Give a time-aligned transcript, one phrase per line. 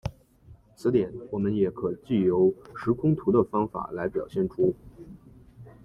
[0.75, 4.73] 此点我们也可藉由时空图的方法来表现出。